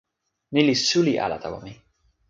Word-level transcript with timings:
ni 0.53 0.61
li 0.67 0.75
suli 0.87 1.13
ala 1.25 1.37
tawa 1.43 1.59
mi. 1.65 1.73